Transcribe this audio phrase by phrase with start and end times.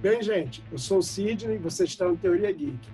[0.00, 0.62] bem, gente?
[0.72, 2.88] Eu sou o Sidney, você está no Teoria Geek,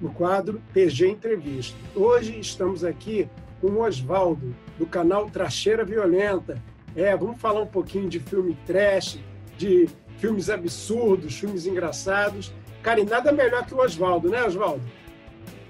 [0.00, 1.76] no quadro TG Entrevista.
[1.94, 3.28] Hoje estamos aqui
[3.60, 6.62] com o Oswaldo, do canal Tracheira Violenta.
[6.94, 9.18] É, vamos falar um pouquinho de filme trash,
[9.56, 9.88] de
[10.18, 12.52] filmes absurdos, filmes engraçados.
[12.82, 14.82] Cara, e nada melhor que o Oswaldo, né, Oswaldo?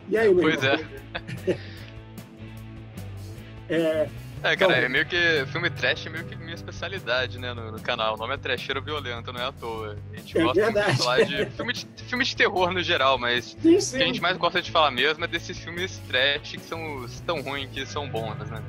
[0.08, 0.84] E aí, meu Pois irmão?
[1.46, 1.56] é.
[3.74, 4.08] é.
[4.42, 5.46] É, cara, então, é meio que.
[5.46, 8.14] Filme trash é meio que minha especialidade, né, no, no canal.
[8.14, 9.96] O nome é Trecheiro Violento, não é à toa.
[10.12, 10.92] A gente é gosta verdade.
[10.92, 13.96] de falar de filme, de filme de terror no geral, mas sim, sim.
[13.96, 17.06] o que a gente mais gosta de falar mesmo é desses filmes trash que são
[17.24, 18.62] tão ruins que são bons, né?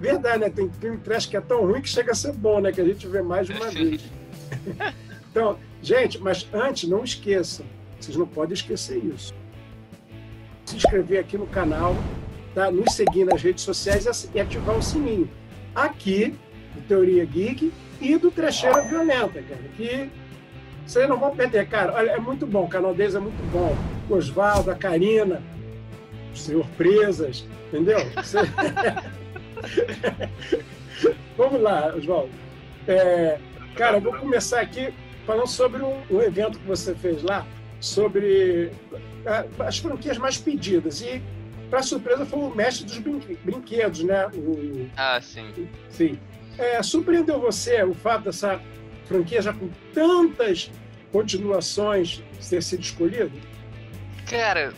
[0.00, 0.50] Verdade, né?
[0.50, 2.72] Tem filme trash que é tão ruim que chega a ser bom, né?
[2.72, 4.02] Que a gente vê mais de uma vez.
[5.30, 7.64] então, gente, mas antes, não esqueçam.
[8.00, 9.34] Vocês não podem esquecer isso.
[10.64, 11.96] Se inscrever aqui no canal,
[12.58, 12.70] tá?
[12.72, 15.30] nos seguir nas redes sociais e ativar o sininho.
[15.74, 16.34] Aqui,
[16.74, 20.10] do Teoria Geek e do Trecheira Violenta, cara, que
[20.84, 21.94] vocês não vão perder, cara.
[21.94, 23.76] Olha, é muito bom, o canal deles é muito bom.
[24.10, 25.40] O Osvaldo, a Karina,
[26.32, 27.98] o Senhor Presas, entendeu?
[31.36, 32.30] Vamos lá, Osvaldo.
[32.88, 33.38] É,
[33.76, 34.92] cara, vou começar aqui
[35.24, 37.46] falando sobre um, um evento que você fez lá,
[37.78, 38.72] sobre
[39.58, 41.02] as franquias mais pedidas.
[41.02, 41.22] E
[41.68, 42.98] para surpresa, foi o mestre dos
[43.44, 44.26] brinquedos, né?
[44.34, 44.88] O...
[44.96, 45.68] Ah, sim.
[45.90, 46.18] Sim.
[46.56, 48.60] É, surpreendeu você o fato dessa
[49.04, 50.70] franquia já com tantas
[51.12, 53.32] continuações ter sido escolhido?
[54.28, 54.72] Cara,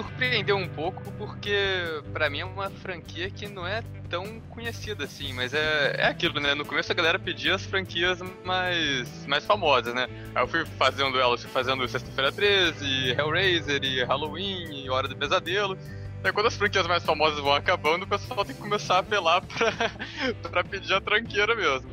[0.00, 5.32] surpreendeu um pouco porque para mim é uma franquia que não é tão conhecida assim,
[5.34, 6.54] mas é, é aquilo, né?
[6.54, 10.08] No começo a galera pedia as franquias mais, mais famosas, né?
[10.34, 15.14] Aí eu fui fazendo elas, fui fazendo Sexta-feira 13, Hellraiser e Halloween e Hora do
[15.14, 15.76] Pesadelo.
[16.24, 19.42] Aí quando as franquias mais famosas vão acabando, o pessoal tem que começar a apelar
[19.46, 21.90] pra, pra pedir a tranqueira mesmo.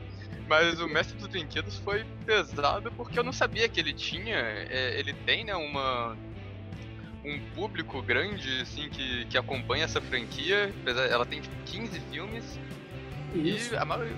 [0.48, 4.98] Mas o Mestre dos Brinquedos foi pesado porque eu não sabia que ele tinha, é,
[4.98, 6.16] ele tem, né, uma
[7.27, 10.73] um público grande, assim, que, que acompanha essa franquia.
[10.86, 12.60] Ela tem 15 tipo, filmes.
[13.36, 13.73] Isso.
[13.73, 14.15] E a maioria,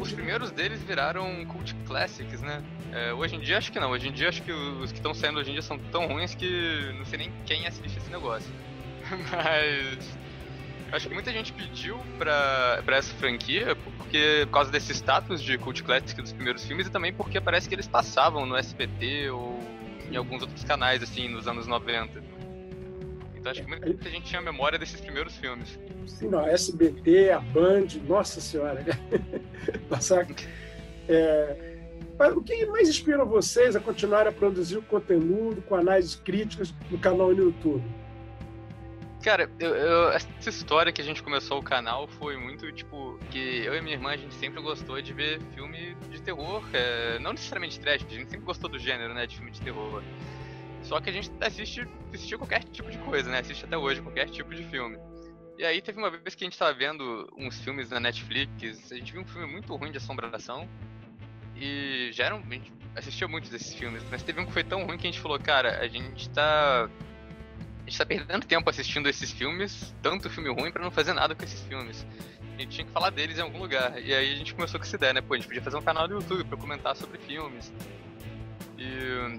[0.00, 0.16] os né?
[0.16, 2.62] primeiros deles viraram cult classics, né?
[2.92, 3.90] É, hoje em dia acho que não.
[3.90, 6.34] Hoje em dia acho que os que estão saindo hoje em dia são tão ruins
[6.34, 8.50] que não sei nem quem assiste esse negócio.
[9.30, 10.16] Mas
[10.92, 15.58] acho que muita gente pediu pra, pra essa franquia porque por causa desse status de
[15.58, 19.60] cult classic dos primeiros filmes e também porque parece que eles passavam no SBT ou
[20.10, 22.35] em alguns outros canais assim nos anos 90.
[23.46, 25.78] Então acho que muita gente tinha memória desses primeiros filmes.
[26.06, 28.84] Sim, não, a SBT, a Band, nossa senhora.
[29.88, 30.26] Passar.
[31.08, 31.76] É,
[32.34, 36.98] o que mais inspira vocês a continuar a produzir o conteúdo com análises críticas no
[36.98, 37.84] canal no YouTube?
[39.22, 43.64] Cara, eu, eu, essa história que a gente começou o canal foi muito, tipo, que
[43.64, 47.32] eu e minha irmã, a gente sempre gostou de ver filme de terror, é, não
[47.32, 50.02] necessariamente trash, a gente sempre gostou do gênero, né, de filme de terror.
[50.86, 53.40] Só que a gente assiste, assistiu qualquer tipo de coisa, né?
[53.40, 54.96] Assiste até hoje qualquer tipo de filme.
[55.58, 58.94] E aí teve uma vez que a gente tava vendo uns filmes na Netflix, a
[58.94, 60.68] gente viu um filme muito ruim de assombração.
[61.56, 62.38] E já eram.
[62.38, 65.10] A gente assistiu muitos desses filmes, mas teve um que foi tão ruim que a
[65.10, 66.84] gente falou, cara, a gente tá.
[66.84, 71.34] A gente tá perdendo tempo assistindo esses filmes, tanto filme ruim, para não fazer nada
[71.34, 72.06] com esses filmes.
[72.54, 74.00] A gente tinha que falar deles em algum lugar.
[74.00, 75.20] E aí a gente começou com essa ideia, né?
[75.20, 77.72] Pô, a gente podia fazer um canal no YouTube pra comentar sobre filmes.
[78.78, 79.38] E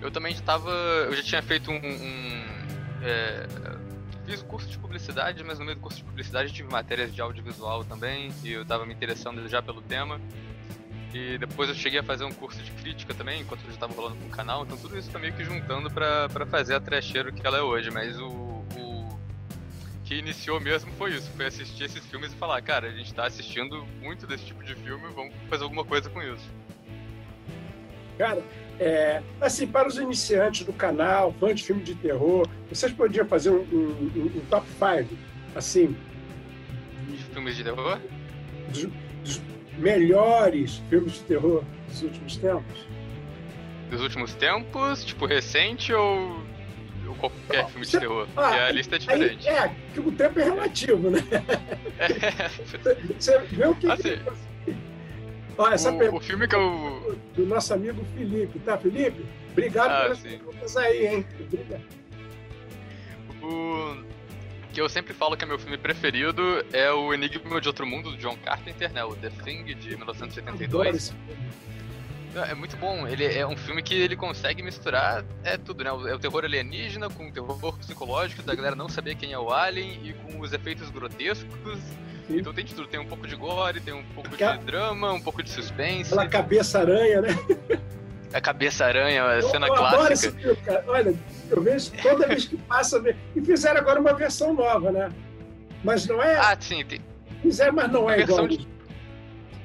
[0.00, 0.70] eu também estava.
[0.70, 1.76] Eu já tinha feito um.
[1.76, 2.44] um
[3.02, 3.46] é,
[4.26, 7.20] fiz o curso de publicidade, mas no meio do curso de publicidade tive matérias de
[7.20, 10.20] audiovisual também, e eu estava me interessando já pelo tema.
[11.14, 13.94] E depois eu cheguei a fazer um curso de crítica também, enquanto eu já estava
[13.94, 17.32] rolando com o canal, então tudo isso tá meio que juntando para fazer a trecheiro
[17.32, 19.18] que ela é hoje, mas o, o
[20.04, 23.26] que iniciou mesmo foi isso, foi assistir esses filmes e falar, cara, a gente está
[23.26, 26.44] assistindo muito desse tipo de filme, vamos fazer alguma coisa com isso.
[28.18, 28.42] Cara,
[28.78, 33.50] é, assim, para os iniciantes do canal, fãs de filme de terror, vocês podiam fazer
[33.50, 35.16] um, um, um top 5,
[35.54, 35.96] assim.
[37.08, 37.98] De filmes de terror?
[38.68, 38.88] Dos,
[39.24, 39.42] dos,
[39.78, 42.86] melhores filmes de terror dos últimos tempos?
[43.90, 45.04] Dos últimos tempos?
[45.04, 46.42] Tipo, recente ou,
[47.06, 48.28] ou qualquer oh, filme de terror?
[48.36, 49.48] Ah, Porque a lista é diferente.
[49.48, 51.20] Aí, é, que o tempo é relativo, né?
[51.98, 52.50] É.
[53.18, 53.90] Você vê o que.
[53.90, 54.18] Assim,
[55.58, 57.18] Ó, essa o, pergunta o filme que eu...
[57.34, 59.24] do nosso amigo Felipe, tá, Felipe?
[59.52, 60.28] Obrigado ah, pelas sim.
[60.30, 61.26] perguntas aí, hein?
[61.40, 61.82] Obrigado.
[63.42, 63.96] O
[64.72, 66.42] que eu sempre falo que é meu filme preferido
[66.72, 69.02] é o Enigma de Outro Mundo, do John Carpenter, né?
[69.04, 71.14] O The Thing, de 1972.
[72.44, 73.06] É muito bom.
[73.06, 75.90] Ele é um filme que ele consegue misturar é tudo, né?
[75.90, 79.52] É o terror alienígena com o terror psicológico da galera não saber quem é o
[79.52, 81.78] alien e com os efeitos grotescos.
[82.26, 82.38] Sim.
[82.38, 82.88] Então tem de tudo.
[82.88, 84.56] Tem um pouco de gore, tem um pouco Aquela...
[84.56, 86.12] de drama, um pouco de suspense.
[86.12, 87.28] Aquela cabeça-aranha, né?
[88.32, 89.96] A cabeça-aranha, a eu, cena eu clássica.
[89.96, 90.84] Adoro esse filme, cara.
[90.88, 91.14] Olha,
[91.50, 93.02] eu vejo toda vez que passa.
[93.34, 95.08] E fizeram agora uma versão nova, né?
[95.84, 96.36] Mas não é.
[96.36, 96.84] Ah, sim.
[96.84, 97.00] Tem...
[97.40, 98.46] Fizeram, mas não é igual.
[98.46, 98.75] De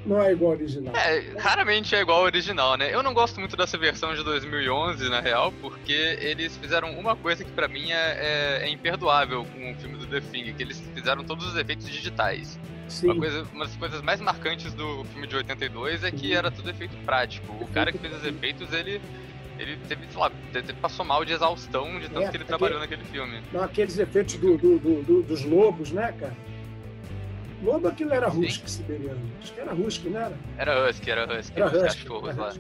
[0.06, 0.96] não é igual ao original.
[0.96, 2.94] É, raramente é igual ao original, né?
[2.94, 7.44] Eu não gosto muito dessa versão de 2011, na real, porque eles fizeram uma coisa
[7.44, 10.82] que para mim é, é, é, imperdoável com o filme do The Thing, que eles
[10.94, 12.60] fizeram todos os efeitos digitais.
[12.88, 13.08] Sim.
[13.08, 16.34] Uma, coisa, uma das coisas mais marcantes do filme de 82 é que Sim.
[16.34, 17.56] era tudo efeito prático.
[17.62, 19.02] O cara que fez os efeitos, ele
[19.60, 22.80] ele teve, sei lá, ele passou mal de exaustão de tanto é, que ele trabalhou
[22.80, 23.42] naquele filme.
[23.54, 26.36] Não, aqueles efeitos do, do, do, dos lobos, né, cara?
[27.62, 29.22] Lobo aquilo era husky siberiano.
[29.42, 30.38] Acho que era husky, não era?
[30.58, 31.54] Era husky, era husky.
[31.56, 32.54] Era husky, cachorros era lá.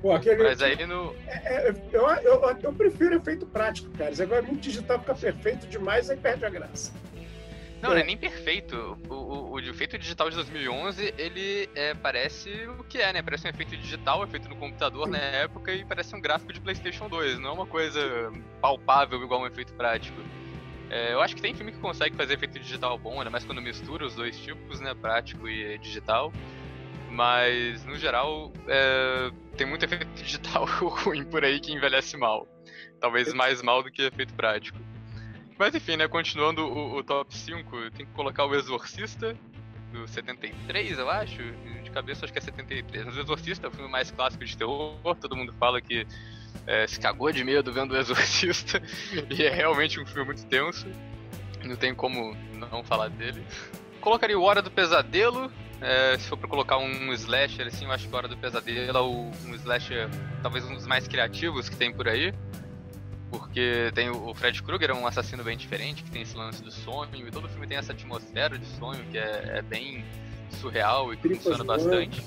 [0.00, 1.14] Pô, aquele, Mas aí no.
[1.26, 4.10] É, é, eu, eu, eu, prefiro efeito prático, cara.
[4.22, 6.92] Agora é muito digital, fica perfeito demais, aí perde a graça.
[7.82, 7.94] Não, é.
[7.94, 8.98] não é nem perfeito.
[9.08, 13.22] O, o, o efeito digital de 2011, ele é, parece o que é, né?
[13.22, 15.12] Parece um efeito digital, feito no computador Sim.
[15.12, 17.38] na época, e parece um gráfico de PlayStation 2.
[17.38, 20.20] Não é uma coisa palpável igual um efeito prático.
[20.90, 23.62] É, eu acho que tem filme que consegue fazer efeito digital bom, ainda mais quando
[23.62, 24.92] mistura os dois tipos, né?
[24.92, 26.32] Prático e digital.
[27.10, 32.46] Mas, no geral, é, tem muito efeito digital ruim por aí que envelhece mal.
[33.00, 34.78] Talvez mais mal do que efeito prático.
[35.58, 36.08] Mas enfim, né?
[36.08, 39.36] Continuando o, o top 5, tem que colocar o Exorcista,
[39.92, 41.42] do 73, eu acho.
[41.82, 43.04] De cabeça, acho que é 73.
[43.04, 44.96] Mas o Exorcista é o filme mais clássico de terror.
[45.20, 46.06] Todo mundo fala que
[46.66, 48.82] é, se cagou de medo vendo o Exorcista.
[49.30, 50.86] e é realmente um filme muito tenso.
[51.64, 52.36] Não tem como
[52.70, 53.44] não falar dele.
[54.00, 55.50] Colocaria o Hora do Pesadelo.
[55.80, 58.98] É, se for pra colocar um slasher, assim, eu acho que o Hora do Pesadelo
[58.98, 60.08] é um slasher
[60.42, 62.34] talvez um dos mais criativos que tem por aí.
[63.30, 66.70] Porque tem o Fred Krueger, é um assassino bem diferente, que tem esse lance do
[66.70, 70.04] sonho, e todo filme tem essa atmosfera de sonho que é, é bem
[70.60, 72.22] surreal e que funciona bastante.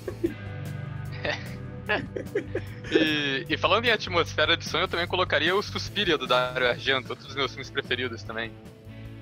[2.92, 7.10] e, e, falando em atmosfera de sonho, eu também colocaria o Suspiria do Dario Argento,
[7.10, 8.52] outro dos meus filmes preferidos também.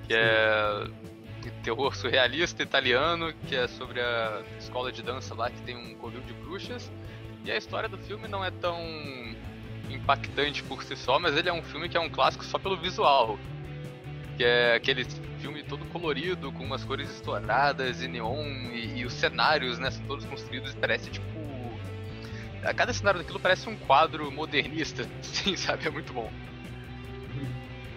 [0.06, 0.86] Que é
[1.62, 6.20] terror surrealista italiano, que é sobre a escola de dança lá que tem um covil
[6.20, 6.90] de bruxas.
[7.44, 8.78] E a história do filme não é tão
[9.90, 12.76] impactante por si só, mas ele é um filme que é um clássico só pelo
[12.76, 13.38] visual.
[14.36, 15.04] Que é aquele
[15.40, 20.04] filme todo colorido, com umas cores estouradas e neon, e, e os cenários, né, são
[20.06, 21.26] todos construídos, parece tipo
[22.64, 25.86] a cada cenário daquilo parece um quadro modernista, sim, sabe?
[25.86, 26.30] É muito bom.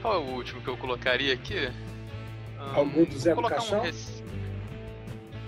[0.02, 1.72] Qual é o último que eu colocaria aqui?
[2.74, 3.82] Algum do Zé do Caixão?
[3.82, 3.92] Um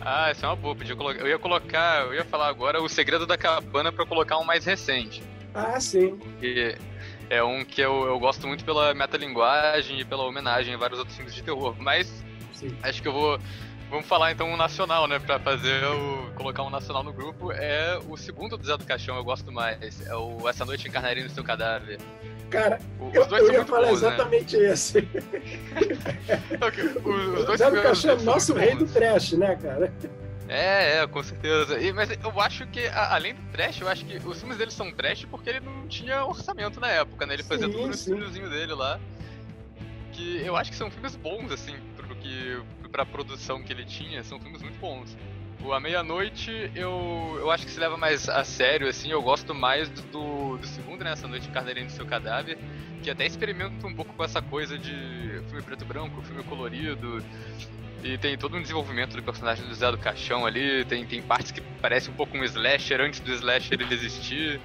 [0.01, 0.75] Ah, essa é uma boa.
[0.75, 1.19] Podia colocar...
[1.19, 4.65] Eu ia colocar, eu ia falar agora o Segredo da Cabana para colocar um mais
[4.65, 5.23] recente.
[5.53, 6.19] Ah, sim.
[6.39, 6.77] Que
[7.29, 11.15] é um que eu, eu gosto muito pela metalinguagem e pela homenagem a vários outros
[11.15, 11.75] filmes de terror.
[11.79, 12.23] Mas
[12.53, 12.75] sim.
[12.83, 13.39] acho que eu vou
[13.89, 15.17] Vamos falar então um nacional, né?
[15.17, 16.31] Pra fazer o.
[16.35, 17.51] colocar um nacional no grupo.
[17.53, 20.05] É o segundo do Zé do Caixão, eu gosto mais.
[20.05, 21.97] É o Essa Noite Encarnaria no Seu Cadáver.
[22.49, 24.07] Cara, os eu, eu ia falar bons, né?
[24.09, 24.71] exatamente né?
[24.71, 24.97] esse.
[26.65, 26.83] okay.
[26.83, 29.93] os, dois Zé do Caixão é nosso rei do trash, né, cara?
[30.49, 31.79] É, é, com certeza.
[31.79, 34.71] E, mas eu acho que, a, além do trash, eu acho que os filmes dele
[34.71, 37.33] são trash porque ele não tinha orçamento na época, né?
[37.33, 38.99] Ele sim, fazia tudo no estúdiozinho dele lá.
[40.11, 41.75] Que eu acho que são filmes bons, assim,
[42.21, 45.15] que pra produção que ele tinha, são filmes muito bons.
[45.63, 49.53] O A Meia-Noite, eu, eu acho que se leva mais a sério, assim, eu gosto
[49.55, 52.57] mais do, do segundo, né, Essa Noite Carneirinho do Seu Cadáver,
[53.03, 57.23] que até experimenta um pouco com essa coisa de filme preto e branco, filme colorido,
[58.03, 61.51] e tem todo um desenvolvimento do personagem do Zé do Caixão ali, tem, tem partes
[61.51, 64.61] que parecem um pouco um slasher antes do slasher ele existir,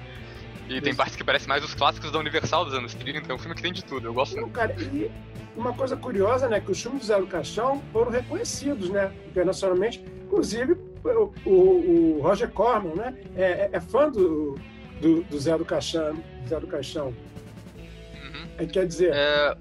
[0.77, 3.37] e tem partes que parecem mais os clássicos da Universal dos anos 30, é um
[3.37, 4.53] filme que tem de tudo, eu gosto Não, muito.
[4.53, 5.11] Cara, e
[5.55, 10.03] uma coisa curiosa, né, que os filmes do Zé do Caixão foram reconhecidos, né, internacionalmente.
[10.25, 14.57] Inclusive, o, o, o Roger Corman, né, é, é, é fã do,
[14.99, 16.21] do, do, Zé do Caixão.
[16.47, 17.07] Zé do Caixão.
[17.07, 18.47] Uhum.
[18.57, 19.11] É, quer dizer...
[19.13, 19.55] É,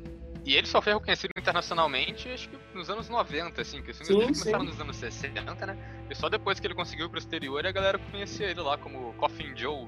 [0.45, 4.09] e ele só foi reconhecido internacionalmente, acho que nos anos 90, assim, que os filmes
[4.09, 5.76] dele começaram nos anos 60, né?
[6.11, 9.12] E só depois que ele conseguiu ir pro exterior, a galera conhecia ele lá como
[9.14, 9.87] Coffin Joe.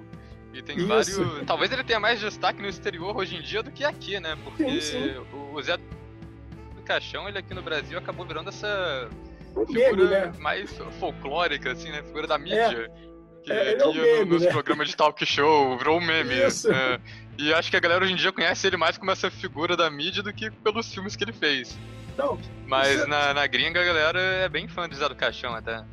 [0.54, 0.86] E tem Isso.
[0.86, 1.46] vários.
[1.46, 4.38] Talvez ele tenha mais destaque no exterior hoje em dia do que aqui, né?
[4.44, 5.26] Porque sim, sim.
[5.52, 9.10] o Zé do Caixão, ele aqui no Brasil acabou virando essa
[9.56, 10.32] um figura meme, né?
[10.38, 10.70] mais
[11.00, 12.02] folclórica, assim, né?
[12.04, 12.90] Figura da mídia.
[12.90, 13.14] É.
[13.42, 14.50] Que, é, que é um meme, nos né?
[14.50, 16.34] programas de talk show, virou um meme.
[16.34, 17.00] É,
[17.36, 19.90] e acho que a galera hoje em dia conhece ele mais como essa figura da
[19.90, 21.76] mídia do que pelos filmes que ele fez.
[22.16, 25.84] Não, Mas na, na gringa a galera é bem fã do Zé do Caixão até.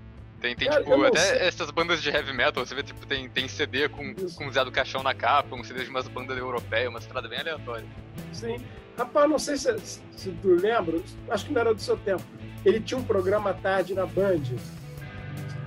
[0.41, 1.48] Tem, tem Cara, tipo, até sei.
[1.48, 4.71] essas bandas de heavy metal, você vê, tipo, tem, tem CD com, com Zé do
[4.71, 7.86] Caixão na capa, um CD de umas bandas europeias, uma estrada bem aleatória.
[8.33, 8.57] Sim.
[8.98, 9.77] Rapaz, não sei se,
[10.17, 12.24] se tu lembra, acho que não era do seu tempo.
[12.65, 14.41] Ele tinha um programa à tarde na Band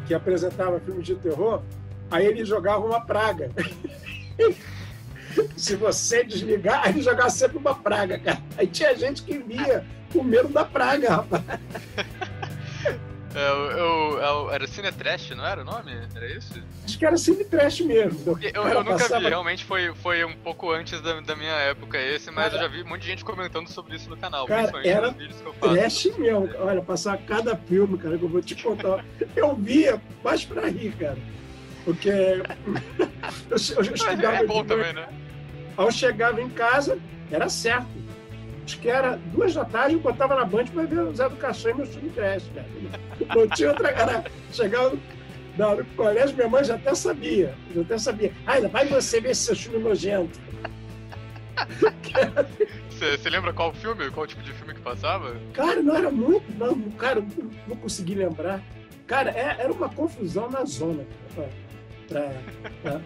[0.06, 1.62] que apresentava filmes de terror,
[2.10, 3.50] aí ele jogava uma praga.
[5.56, 8.42] se você desligar, ele jogava sempre uma praga, cara.
[8.58, 11.44] Aí tinha gente que via o medo da praga, rapaz.
[13.34, 15.90] Eu, eu, eu, era Cine Trash, não era o nome?
[16.14, 16.54] Era isso?
[16.84, 18.38] Acho que era Cine Trash mesmo.
[18.40, 19.22] Eu, eu nunca passava...
[19.22, 22.60] vi, realmente foi, foi um pouco antes da, da minha época esse, mas cara, eu
[22.60, 24.46] já vi um monte de gente comentando sobre isso no canal.
[24.46, 25.74] Cara, era vídeos que eu faço.
[25.74, 26.48] Trash mesmo.
[26.60, 29.04] Olha, passar cada filme, cara, que eu vou te contar.
[29.34, 31.18] Eu via mais pra rir, cara.
[31.84, 32.44] Porque eu,
[33.50, 34.36] eu, estudava.
[34.36, 35.08] É bom também, né?
[35.76, 36.96] Ao chegava em casa,
[37.32, 37.88] era certo
[38.64, 41.36] acho que era duas da tarde, eu botava na Band para ver o Zé do
[41.36, 42.66] Caixão e meu filho cresce, cara.
[43.34, 44.24] Não tinha outra cara.
[44.52, 44.96] Chegava
[45.58, 47.54] no colégio, minha mãe já até sabia.
[47.74, 48.32] Já até sabia.
[48.46, 50.40] Ainda vai você ver esse seu filme nojento.
[52.90, 55.36] Você lembra qual filme, qual tipo de filme que passava?
[55.52, 58.62] Cara, não era muito, não, cara, não, não consegui lembrar.
[59.06, 61.04] Cara, é, era uma confusão na zona.
[61.34, 61.48] Pra,
[62.08, 62.32] pra,
[62.82, 63.00] pra...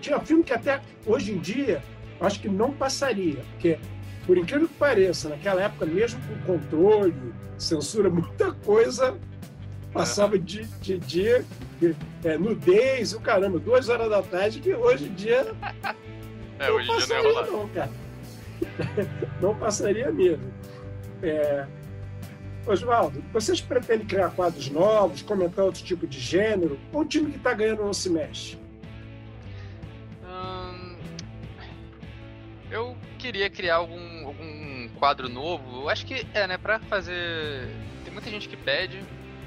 [0.00, 1.82] Tinha filme que até hoje em dia
[2.20, 3.78] acho que não passaria, porque
[4.26, 7.14] por incrível que pareça, naquela época, mesmo com controle,
[7.56, 9.16] censura, muita coisa
[9.92, 11.44] passava de, de dia,
[12.22, 15.46] é, nudez, o caramba, duas horas da tarde, que hoje em dia.
[16.58, 17.46] É, hoje em dia não ia rolar.
[17.48, 17.90] Não, cara.
[19.42, 20.50] não passaria mesmo.
[21.22, 21.66] É...
[22.66, 26.78] Oswaldo, vocês pretendem criar quadros novos, comentar outro tipo de gênero?
[26.94, 28.58] Ou o time que está ganhando não se mexe?
[33.26, 37.68] Queria criar algum, algum quadro novo, eu acho que é, né, pra fazer.
[38.04, 39.02] Tem muita gente que pede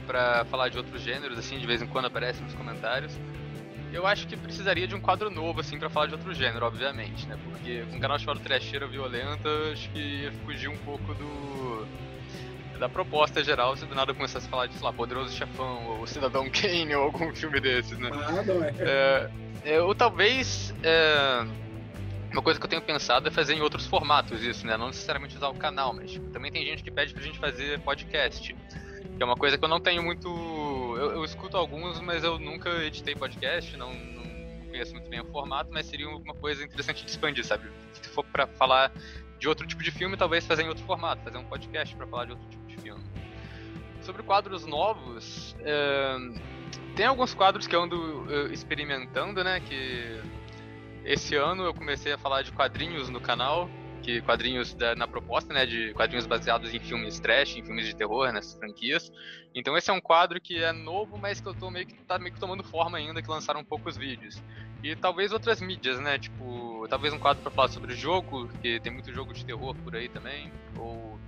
[0.05, 3.13] pra falar de outros gêneros, assim, de vez em quando aparece nos comentários.
[3.93, 7.25] Eu acho que precisaria de um quadro novo, assim, pra falar de outro gênero, obviamente,
[7.27, 7.37] né?
[7.43, 11.87] Porque um canal chamado Trecheira Violenta, acho que ia fugir um pouco do.
[12.77, 16.05] da proposta geral, se do nada começasse a falar de, sei lá, Poderoso Chefão, ou
[16.05, 18.09] Cidadão Kane, ou algum filme desses, né?
[18.13, 18.43] Ah,
[18.77, 19.29] é.
[19.63, 20.73] é, é ou talvez.
[20.83, 21.45] É,
[22.31, 24.77] uma coisa que eu tenho pensado é fazer em outros formatos isso, né?
[24.77, 28.53] Não necessariamente usar o canal, mas também tem gente que pede pra gente fazer podcast.
[28.53, 30.27] Que é uma coisa que eu não tenho muito.
[30.97, 35.25] Eu, eu escuto alguns, mas eu nunca editei podcast, não, não conheço muito bem o
[35.25, 37.69] formato, mas seria uma coisa interessante de expandir, sabe?
[37.93, 38.91] Se for pra falar
[39.39, 42.25] de outro tipo de filme, talvez fazer em outro formato, fazer um podcast para falar
[42.25, 43.03] de outro tipo de filme.
[44.01, 46.15] Sobre quadros novos, é...
[46.95, 49.59] tem alguns quadros que eu ando eh, experimentando, né?
[49.59, 50.21] Que
[51.09, 53.67] esse ano eu comecei a falar de quadrinhos no canal,
[54.03, 57.95] que quadrinhos da, na proposta, né, de quadrinhos baseados em filmes trash, em filmes de
[57.95, 59.11] terror, nessas franquias.
[59.55, 62.19] Então esse é um quadro que é novo, mas que eu tô meio que tá
[62.19, 64.39] meio que tomando forma ainda, que lançaram poucos vídeos.
[64.83, 68.93] E talvez outras mídias, né, tipo, talvez um quadro para falar sobre jogo, que tem
[68.93, 71.19] muito jogo de terror por aí também, ou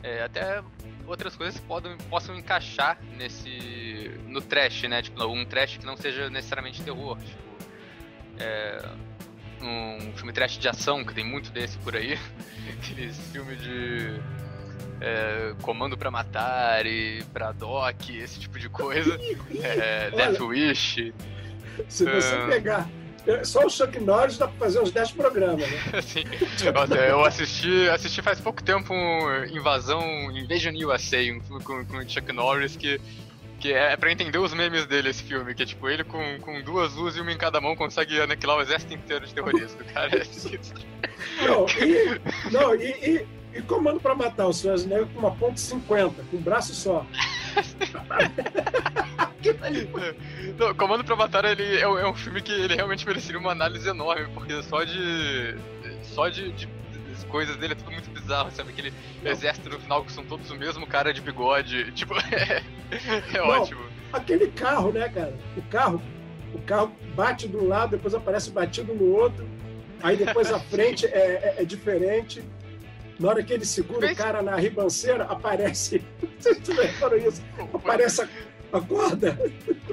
[0.00, 0.62] é, até
[1.08, 5.96] outras coisas que podem, possam encaixar nesse no trash, né, tipo, um trash que não
[5.96, 7.53] seja necessariamente terror, tipo,
[8.38, 8.82] é,
[9.62, 12.18] um filme trash de ação, que tem muito desse por aí.
[12.78, 14.20] Aqueles filmes de
[15.00, 17.22] é, Comando para Matar e
[17.58, 19.18] Doc, esse tipo de coisa.
[19.62, 21.14] É, Death Wish.
[21.88, 22.46] Se você uh...
[22.48, 22.88] pegar
[23.26, 26.02] é, só o Chuck Norris dá pra fazer uns 10 programas, né?
[26.02, 26.24] Sim.
[27.08, 32.30] Eu assisti, assisti faz pouco tempo um Invasão Invasion USA, um filme com, com Chuck
[32.32, 33.00] Norris que
[33.64, 36.38] que é, é pra entender os memes dele, esse filme, que é tipo, ele com,
[36.40, 39.74] com duas luzes e uma em cada mão consegue aniquilar o exército inteiro de terroristas.
[39.90, 40.22] Cara é
[41.46, 42.20] Não, e,
[42.52, 46.42] não, e, e, e comando pra matar o Schwarzenegger com uma ponte 50, com um
[46.42, 47.06] braço só.
[50.58, 53.88] não, Comando pra Matar ele é, é, um filme que ele realmente mereceria uma análise
[53.88, 55.56] enorme, porque só de.
[56.02, 56.68] só de, de
[57.24, 58.70] coisas dele é tudo muito bizarro, sabe?
[58.70, 58.92] Aquele
[59.24, 61.92] exército no final que são todos o mesmo cara de bigode.
[61.94, 63.82] Tipo, é, é Não, ótimo.
[64.12, 65.34] Aquele carro, né, cara?
[65.56, 66.02] O carro,
[66.52, 69.46] o carro bate de um lado, depois aparece batido no outro.
[70.02, 72.42] Aí depois a frente é, é, é diferente.
[73.18, 76.04] Na hora que ele segura o cara na ribanceira, aparece.
[76.38, 76.58] Vocês
[77.26, 77.42] isso?
[77.72, 78.28] Aparece a,
[78.72, 79.38] a corda.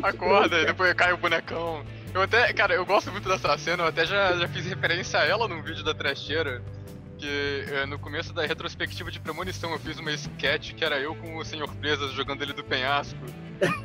[0.02, 1.86] A corda, e depois cai o bonecão.
[2.14, 5.26] Eu até, cara, eu gosto muito dessa cena, eu até já, já fiz referência a
[5.26, 6.62] ela num vídeo da trecheira
[7.22, 11.14] porque é, no começo da retrospectiva de premonição eu fiz uma sketch que era eu
[11.14, 13.20] com o Senhor Presas jogando ele do penhasco.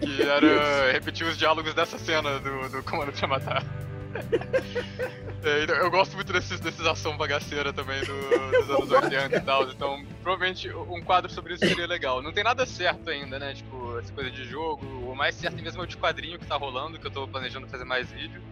[0.00, 3.62] Que era repetir os diálogos dessa cena do, do Comando pra Matar.
[5.45, 8.07] É, eu gosto muito desses, desses ação bagaceira também do,
[8.50, 9.71] dos anos 80 e tal.
[9.71, 12.21] Então, provavelmente um quadro sobre isso seria legal.
[12.21, 13.55] Não tem nada certo ainda, né?
[13.55, 14.85] Tipo, essa coisa de jogo.
[15.09, 17.69] O mais certo mesmo é o de quadrinho que tá rolando, que eu tô planejando
[17.69, 18.43] fazer mais vídeo.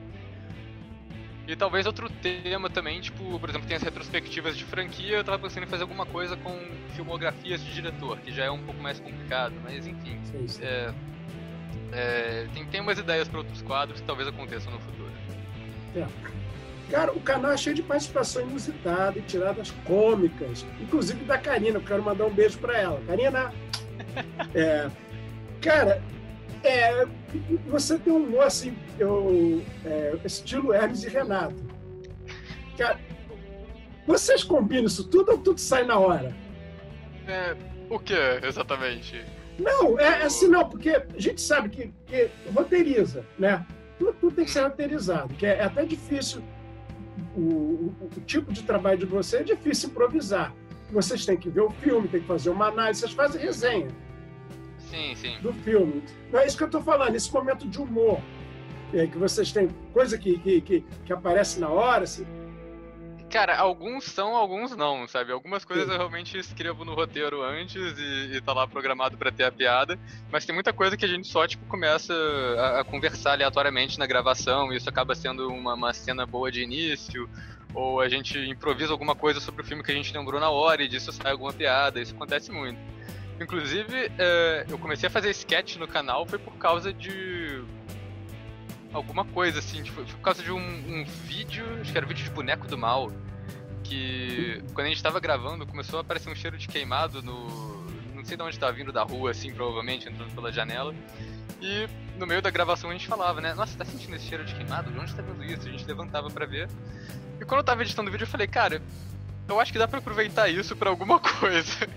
[1.46, 5.38] E talvez outro tema também, tipo, por exemplo, tem as retrospectivas de franquia, eu tava
[5.38, 6.58] pensando em fazer alguma coisa com
[6.94, 10.18] filmografias de diretor, que já é um pouco mais complicado, mas enfim.
[10.24, 10.64] Sim, sim.
[10.64, 10.94] É,
[11.92, 15.12] é, tem, tem umas ideias para outros quadros que talvez aconteçam no futuro.
[15.94, 16.06] É.
[16.90, 21.78] Cara, o canal é cheio de participação inusitada e tiradas cômicas, inclusive da Karina.
[21.78, 23.00] Eu quero mandar um beijo para ela.
[23.06, 23.52] Karina!
[24.54, 24.90] É,
[25.60, 26.02] cara,
[26.64, 27.06] é,
[27.68, 31.56] você tem um humor assim, eu, é, estilo Hermes e Renato.
[32.76, 32.98] Cara,
[34.06, 36.34] vocês combinam isso tudo ou tudo sai na hora?
[37.26, 37.56] É,
[37.88, 39.24] o que exatamente?
[39.58, 43.64] Não, é assim, não, porque a gente sabe que, que roteiriza, né?
[43.98, 44.68] Tudo, tudo, tem que ser hum.
[44.68, 46.42] roteirizado, que é, é até difícil.
[47.36, 50.52] O, o, o, tipo de trabalho de você é difícil improvisar.
[50.90, 53.88] Vocês têm que ver o filme, tem que fazer uma análise, vocês fazem resenha.
[54.94, 55.38] Sim, sim.
[55.40, 56.02] Do filme.
[56.32, 58.20] Não é isso que eu estou falando, esse momento de humor.
[58.92, 62.24] É, que vocês têm coisa que, que, que, que aparece na hora, assim,
[63.34, 65.32] Cara, alguns são, alguns não, sabe?
[65.32, 69.42] Algumas coisas eu realmente escrevo no roteiro antes e, e tá lá programado para ter
[69.42, 69.98] a piada,
[70.30, 74.06] mas tem muita coisa que a gente só, tipo, começa a, a conversar aleatoriamente na
[74.06, 77.28] gravação, e isso acaba sendo uma, uma cena boa de início,
[77.74, 80.84] ou a gente improvisa alguma coisa sobre o filme que a gente lembrou na hora
[80.84, 82.78] e disso sai alguma piada, isso acontece muito.
[83.40, 87.64] Inclusive, é, eu comecei a fazer sketch no canal foi por causa de
[88.92, 92.24] alguma coisa, assim, tipo, por causa de um, um, vídeo, acho que era um vídeo
[92.24, 93.10] de boneco do mal,
[93.82, 97.84] que quando a gente tava gravando começou a aparecer um cheiro de queimado no.
[98.14, 100.94] Não sei de onde tava vindo da rua, assim, provavelmente, entrando pela janela.
[101.60, 103.52] E no meio da gravação a gente falava, né?
[103.52, 104.90] Nossa, tá sentindo esse cheiro de queimado?
[104.90, 105.68] De onde tá vindo isso?
[105.68, 106.68] A gente levantava para ver.
[107.40, 108.80] E quando eu tava editando o vídeo, eu falei, cara,
[109.48, 111.88] eu acho que dá para aproveitar isso para alguma coisa.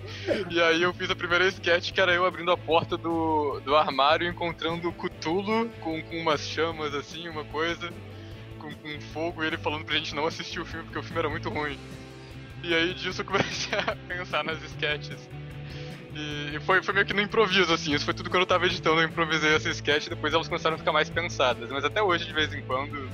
[0.49, 3.75] e aí eu fiz a primeira sketch que era eu abrindo a porta do, do
[3.75, 7.91] armário encontrando o Cutulo com, com umas chamas assim, uma coisa,
[8.59, 11.19] com, com fogo, e ele falando pra gente não assistir o filme porque o filme
[11.19, 11.77] era muito ruim.
[12.63, 15.29] E aí disso eu comecei a pensar nas sketches.
[16.13, 17.93] E foi, foi meio que no improviso, assim.
[17.93, 20.75] Isso foi tudo quando eu tava editando, eu improvisei essa sketch e depois elas começaram
[20.75, 21.69] a ficar mais pensadas.
[21.69, 23.07] Mas até hoje, de vez em quando,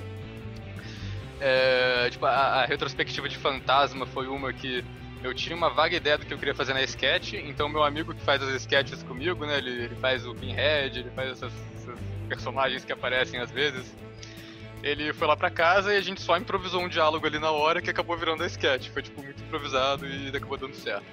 [1.45, 4.81] é, tipo, a, a, retrospectiva de Fantasma foi uma que
[5.21, 8.13] eu tinha uma vaga ideia do que eu queria fazer na sketch, então meu amigo
[8.13, 11.99] que faz as sketches comigo, né, ele, ele faz o Pinhead, ele faz essas, essas,
[12.29, 13.93] personagens que aparecem às vezes,
[14.81, 17.81] ele foi lá pra casa e a gente só improvisou um diálogo ali na hora
[17.81, 21.03] que acabou virando a sketch, foi tipo muito improvisado e acabou dando certo.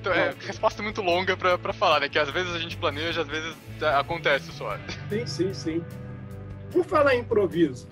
[0.00, 3.20] Então é, resposta muito longa pra, pra falar, né, que às vezes a gente planeja,
[3.20, 4.78] às vezes acontece só.
[5.10, 5.84] Sim, sim, sim.
[6.72, 7.86] Por falar em improviso,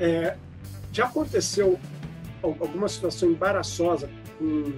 [0.00, 0.36] é,
[0.92, 1.78] já aconteceu
[2.42, 4.72] alguma situação embaraçosa com,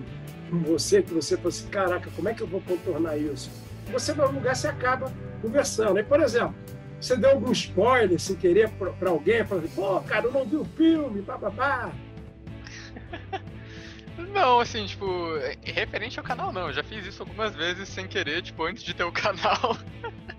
[0.51, 3.51] com você, que você falou assim, caraca, como é que eu vou contornar isso?
[3.93, 5.97] Você vai no lugar, você acaba conversando.
[5.97, 6.55] Aí, por exemplo,
[7.01, 10.57] você deu algum spoiler sem querer para alguém, falando, assim, pô, cara, eu não vi
[10.57, 11.93] o filme, bababá.
[14.33, 15.07] Não, assim, tipo,
[15.63, 18.95] referente ao canal não, eu já fiz isso algumas vezes sem querer, tipo, antes de
[18.95, 19.77] ter o canal.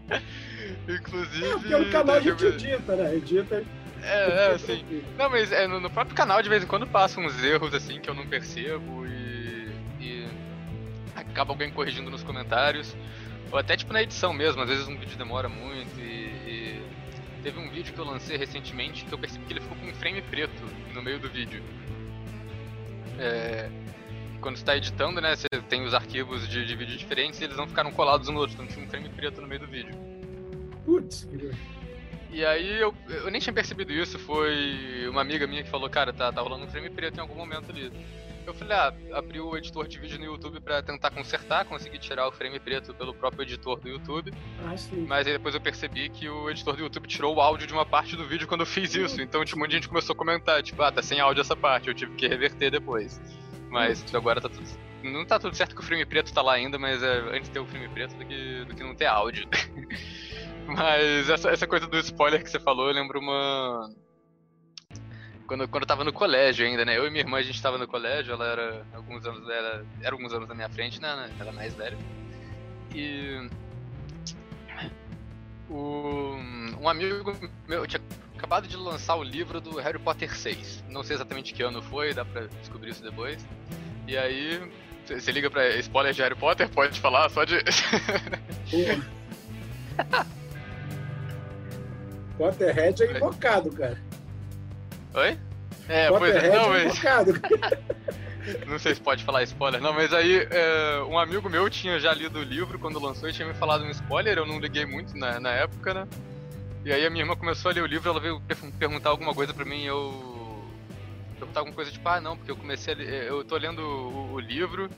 [0.87, 1.45] Inclusive.
[1.45, 3.15] É, porque o canal a gente edita, né?
[3.15, 3.63] Edita
[4.03, 5.03] é, é, assim.
[5.17, 7.99] Não, mas é, no, no, próprio canal de vez em quando passam uns erros assim
[7.99, 10.27] que eu não percebo e, e
[11.15, 12.95] acaba alguém corrigindo nos comentários.
[13.51, 16.83] Ou até tipo na edição mesmo, às vezes um vídeo demora muito e, e,
[17.41, 19.93] teve um vídeo que eu lancei recentemente que eu percebi que ele ficou com um
[19.93, 20.63] frame preto
[20.93, 21.63] no meio do vídeo.
[23.19, 23.69] É,
[24.41, 27.67] quando está editando, né, você tem os arquivos de, de vídeo diferentes e eles não
[27.67, 29.95] ficaram colados um no outro, então tinha um frame preto no meio do vídeo.
[30.85, 31.27] Putz,
[32.33, 36.11] e aí eu, eu nem tinha percebido isso, foi uma amiga minha que falou, cara,
[36.11, 37.91] tá, tá rolando um frame preto em algum momento ali.
[38.45, 42.27] Eu falei, ah, abri o editor de vídeo no YouTube para tentar consertar, consegui tirar
[42.27, 44.33] o frame preto pelo próprio editor do YouTube.
[44.65, 45.05] Ah, sim.
[45.07, 47.85] Mas aí depois eu percebi que o editor do YouTube tirou o áudio de uma
[47.85, 49.21] parte do vídeo quando eu fiz isso.
[49.21, 51.55] Então, tipo, um monte de gente começou a comentar, tipo, ah, tá sem áudio essa
[51.55, 53.21] parte, eu tive que reverter depois.
[53.69, 54.67] Mas agora tá tudo.
[55.03, 57.51] Não tá tudo certo que o frame preto tá lá ainda, mas é antes de
[57.51, 59.47] ter o frame preto do que, do que não ter áudio.
[60.67, 63.89] Mas essa, essa coisa do spoiler que você falou, eu lembro uma.
[65.45, 66.97] Quando, quando eu tava no colégio ainda, né?
[66.97, 70.15] Eu e minha irmã, a gente tava no colégio, ela era alguns anos, ela era
[70.15, 71.29] alguns anos na minha frente, né?
[71.39, 71.97] Ela é mais velha.
[72.93, 73.49] E.
[75.69, 76.35] O,
[76.79, 77.35] um amigo
[77.67, 78.01] meu tinha
[78.37, 80.85] acabado de lançar o livro do Harry Potter 6.
[80.89, 83.45] Não sei exatamente que ano foi, dá pra descobrir isso depois.
[84.07, 84.61] E aí,
[85.07, 86.69] você liga pra spoiler de Harry Potter?
[86.69, 87.55] Pode falar só de.
[92.37, 93.97] Potterhead é invocado, cara.
[95.13, 95.37] Oi?
[95.87, 97.01] É, pois é, não, mas...
[98.67, 102.13] não sei se pode falar spoiler, não, mas aí é, um amigo meu tinha já
[102.13, 105.15] lido o livro quando lançou e tinha me falado um spoiler, eu não liguei muito
[105.17, 106.07] na, na época, né?
[106.85, 108.41] E aí a minha irmã começou a ler o livro, ela veio
[108.77, 110.65] perguntar alguma coisa pra mim e eu.
[111.37, 114.33] perguntar alguma coisa tipo, ah não, porque eu comecei a ler, eu tô lendo o,
[114.33, 114.89] o livro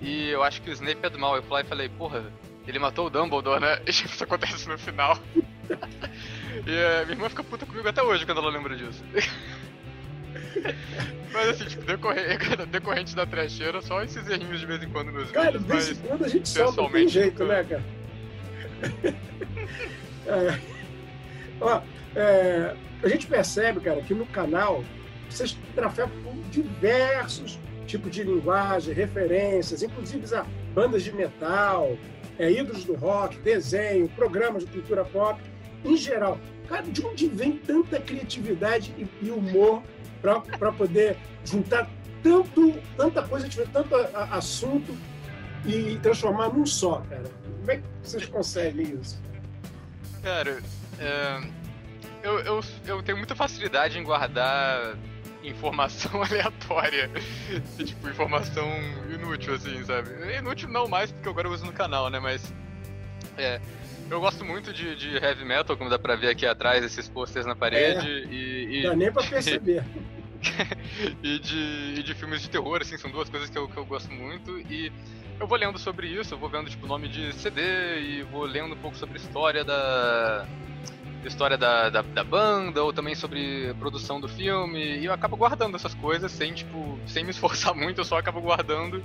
[0.00, 1.36] e eu acho que o Snape é do mal.
[1.36, 2.24] Eu fui lá e falei, porra,
[2.66, 3.80] ele matou o Dumbledore, né?
[3.86, 5.18] Isso acontece no final.
[5.70, 9.02] E uh, minha irmã fica puta comigo até hoje quando ela lembra disso.
[11.32, 15.30] Mas assim, tipo, decorrente, decorrente da trecheira, só esses errinhos de vez em quando nos
[15.30, 15.66] cara, vídeos.
[15.66, 17.84] Cara, de vez em quando a gente só não tem jeito, né, cara?
[20.26, 20.58] é,
[21.60, 21.82] ó,
[22.14, 24.84] é, a gente percebe, cara, que no canal
[25.28, 31.96] vocês trafegam por diversos tipos de linguagem, referências, inclusive a bandas de metal,
[32.38, 35.40] é, ídolos do rock, desenho, programas de cultura pop,
[35.86, 36.38] em geral.
[36.68, 39.82] Cara, de onde vem tanta criatividade e, humor
[40.20, 41.88] para poder juntar
[42.22, 44.96] tanto, tanta coisa, tiver tanto a, assunto
[45.64, 47.24] e transformar num só, cara?
[47.58, 49.20] Como é que vocês conseguem isso?
[50.22, 50.60] Cara,
[50.98, 51.42] é,
[52.22, 54.96] eu, eu, eu tenho muita facilidade em guardar
[55.44, 57.10] informação aleatória.
[57.76, 58.68] tipo, informação
[59.12, 60.10] inútil, assim, sabe?
[60.36, 62.18] Inútil não mais, porque agora eu uso no canal, né?
[62.18, 62.52] Mas.
[63.38, 63.60] É.
[64.10, 67.44] Eu gosto muito de, de heavy metal, como dá pra ver aqui atrás, esses posters
[67.44, 68.06] na parede.
[68.06, 69.84] É, e, e, dá nem pra perceber.
[71.22, 73.84] e, de, e de filmes de terror, assim, são duas coisas que eu, que eu
[73.84, 74.58] gosto muito.
[74.70, 74.92] E
[75.40, 78.74] eu vou lendo sobre isso, eu vou vendo, tipo, nome de CD e vou lendo
[78.74, 80.46] um pouco sobre a história da
[81.24, 85.74] história da, da, da, banda, ou também sobre produção do filme, e eu acabo guardando
[85.74, 89.02] essas coisas sem, tipo, sem me esforçar muito, eu só acabo guardando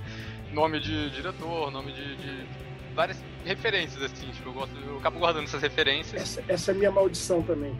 [0.52, 2.46] nome de diretor, nome de, de
[2.94, 6.20] várias referências, assim, tipo, eu, gosto, eu acabo guardando essas referências.
[6.20, 7.76] Essa, essa é a minha maldição também.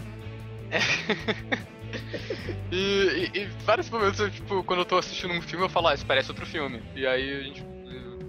[0.71, 0.79] É.
[2.73, 5.89] e, e, e, vários momentos, eu, tipo, quando eu tô assistindo um filme, eu falo,
[5.89, 6.83] ah, isso parece outro filme.
[6.95, 7.65] E aí a gente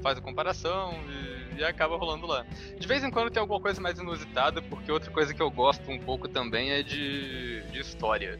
[0.01, 2.45] faz a comparação e e acaba rolando lá.
[2.77, 5.89] De vez em quando tem alguma coisa mais inusitada, porque outra coisa que eu gosto
[5.89, 8.39] um pouco também é de, de história.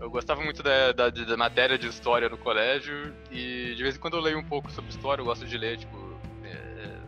[0.00, 3.98] Eu gostava muito da, da, da, matéria de história no colégio e de vez em
[3.98, 5.96] quando eu leio um pouco sobre história, eu gosto de ler, tipo,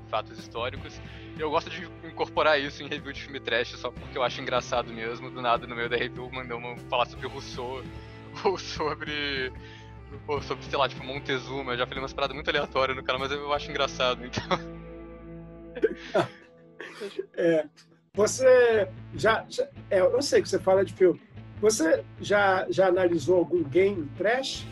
[0.09, 1.01] fatos históricos.
[1.39, 4.93] Eu gosto de incorporar isso em review de filme trash só porque eu acho engraçado
[4.93, 5.31] mesmo.
[5.31, 7.83] Do nada, no meio da review, mandou uma falar sobre Rousseau
[8.45, 9.53] ou sobre
[10.27, 11.73] ou sobre, sei lá, tipo, Montezuma.
[11.73, 14.59] Eu já falei umas paradas muito aleatórias no canal, mas eu acho engraçado, então.
[17.37, 17.67] é,
[18.15, 21.21] você já, já é, eu sei que você fala de filme.
[21.61, 24.67] Você já, já analisou algum game trash?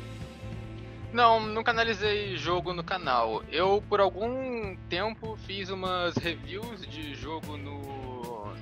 [1.16, 3.42] Não, nunca analisei jogo no canal.
[3.50, 8.52] Eu, por algum tempo, fiz umas reviews de jogo no.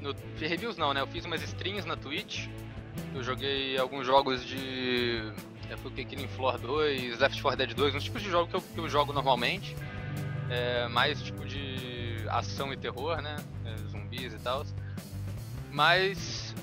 [0.00, 1.00] no reviews não, né?
[1.00, 2.46] Eu fiz umas streams na Twitch.
[3.12, 5.32] Eu joguei alguns jogos de.
[5.68, 8.62] É, foi Killing Floor 2, Left 4 Dead 2, uns tipos de jogo que eu,
[8.62, 9.76] que eu jogo normalmente.
[10.48, 13.34] É, mais tipo de ação e terror, né?
[13.64, 14.64] É, zumbis e tal.
[15.72, 16.54] Mas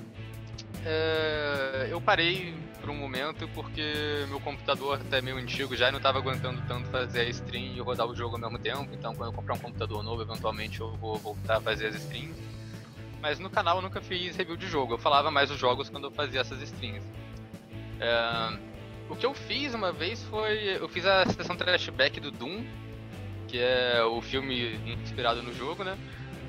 [0.86, 2.56] é, eu parei
[2.88, 7.20] por um momento porque meu computador até meio antigo já não estava aguentando tanto fazer
[7.20, 8.88] a stream e rodar o jogo ao mesmo tempo.
[8.94, 12.42] Então quando eu comprar um computador novo, eventualmente eu vou voltar a fazer as streams.
[13.22, 14.94] Mas no canal eu nunca fiz review de jogo.
[14.94, 17.06] Eu falava mais os jogos quando eu fazia essas streams.
[18.00, 18.58] É,
[19.10, 20.78] o que eu fiz uma vez foi.
[20.80, 22.66] Eu fiz a sessão trashback do Doom
[23.50, 25.98] que é o filme inspirado no jogo, né?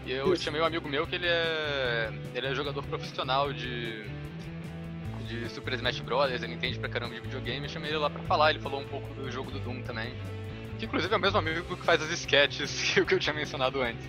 [0.06, 0.42] E eu Isso.
[0.42, 4.04] chamei um amigo meu que ele é, ele é jogador profissional de,
[5.28, 6.30] de Super Smash Bros.
[6.30, 7.66] Ele entende pra caramba de videogame.
[7.66, 8.50] Eu chamei ele lá pra falar.
[8.50, 10.12] Ele falou um pouco do jogo do Doom também.
[10.78, 14.04] Que inclusive é o mesmo amigo que faz as sketches que eu tinha mencionado antes.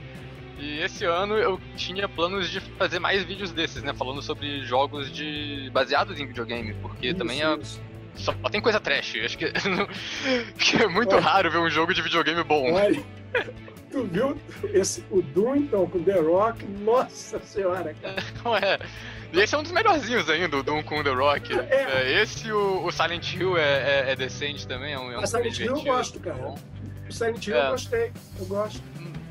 [0.60, 3.94] E esse ano eu tinha planos de fazer mais vídeos desses, né?
[3.94, 7.58] Falando sobre jogos de baseados em videogame, porque isso, também é,
[8.16, 9.16] só tem coisa trash.
[9.24, 9.52] Acho que,
[10.60, 12.74] que é muito Olha, raro ver um jogo de videogame bom.
[12.74, 13.02] Olha,
[13.90, 14.38] tu viu
[14.74, 16.66] esse, o Doom, então, com The Rock?
[16.66, 18.16] Nossa senhora, cara.
[18.44, 18.80] Não é.
[19.32, 21.54] E esse é um dos melhorzinhos ainda, o Doom com The Rock.
[21.54, 22.02] É.
[22.02, 24.94] é esse o, o Silent Hill é, é, é, decente também.
[24.94, 26.56] É um, é um Silent Hill eu gosto, cara.
[27.08, 27.70] O Silent Hill eu é.
[27.70, 28.12] gostei.
[28.39, 28.82] Eu gosto.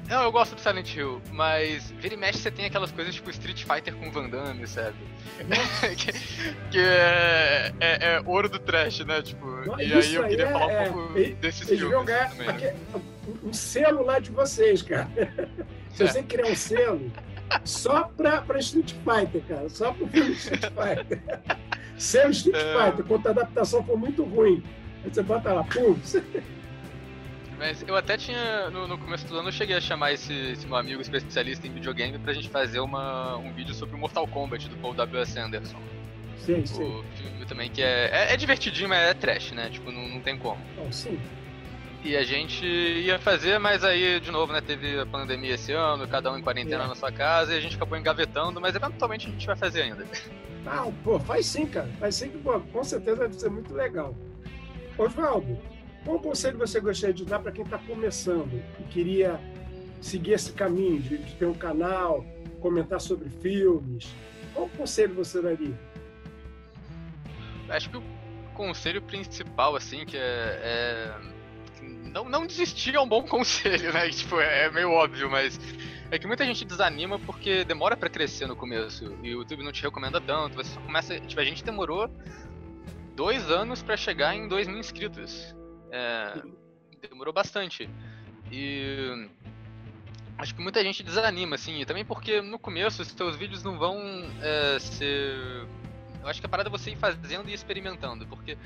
[0.08, 3.28] Não, eu gosto do Silent Hill, mas vira e mexe você tem aquelas coisas tipo
[3.28, 4.96] Street Fighter com Van Damme, sabe?
[5.98, 6.12] que,
[6.70, 9.20] que é, é, é, ouro do trash, né?
[9.20, 12.30] Tipo, Não, e aí eu queria é, falar um é, pouco é, desses filmes jogar
[12.30, 12.46] também.
[12.46, 12.74] Né?
[13.44, 15.08] um selo lá de vocês, cara.
[15.92, 17.12] Se você criar um selo
[17.64, 21.22] só pra, pra Street Fighter, cara, só pro filme Street Fighter.
[21.98, 24.62] selo Street Fighter, quando a adaptação for muito ruim,
[25.04, 25.96] aí você bota lá, pum,
[27.58, 30.64] mas eu até tinha, no, no, começo do ano, eu cheguei a chamar esse, esse,
[30.64, 34.68] meu amigo especialista em videogame pra gente fazer uma, um vídeo sobre o Mortal Kombat
[34.68, 35.36] do Paul W.S.
[35.38, 35.80] Anderson.
[36.38, 36.84] Sim, sim.
[36.84, 39.68] O filme também que é, é, é divertidinho, mas é trash, né?
[39.70, 40.60] Tipo, não, não tem como.
[40.76, 41.18] Não, sim.
[42.04, 46.06] E a gente ia fazer, mas aí, de novo, né, teve a pandemia esse ano,
[46.06, 46.86] cada um em quarentena É.
[46.86, 50.04] na sua casa, e a gente acabou engavetando, mas eventualmente a gente vai fazer ainda.
[50.70, 51.88] Ah, pô, faz sim, cara.
[51.98, 54.14] Faz sim que, pô, com certeza deve ser muito legal.
[54.98, 55.56] Oswaldo,
[56.04, 59.40] qual conselho você gostaria de dar para quem está começando e queria
[60.02, 62.22] seguir esse caminho de, de ter um canal,
[62.60, 64.14] comentar sobre filmes?
[64.52, 65.78] Qual conselho você daria?
[67.70, 68.02] Acho que o
[68.54, 70.20] conselho principal, assim, que é.
[70.20, 71.37] é
[72.08, 74.08] não, não desistir é um bom conselho, né?
[74.10, 75.58] Tipo, é, é meio óbvio, mas.
[76.10, 79.04] É que muita gente desanima porque demora pra crescer no começo.
[79.22, 80.56] E o YouTube não te recomenda tanto.
[80.56, 81.20] Você só começa.
[81.20, 82.10] Tipo, a gente demorou
[83.14, 85.54] dois anos pra chegar em 2 mil inscritos.
[85.90, 86.42] É,
[87.10, 87.88] demorou bastante.
[88.50, 89.28] E.
[90.38, 91.80] Acho que muita gente desanima, assim.
[91.80, 94.00] E também porque no começo os seus vídeos não vão
[94.40, 95.36] é, ser.
[96.22, 98.26] Eu acho que a parada é você ir fazendo e experimentando.
[98.26, 98.56] Porque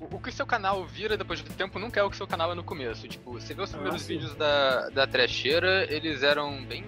[0.00, 2.26] o, o que o seu canal vira depois do tempo nunca é o que seu
[2.26, 3.06] canal é no começo.
[3.08, 4.14] Tipo, você vê os Ah, primeiros sim.
[4.14, 6.84] vídeos da, da trecheira, eles eram bem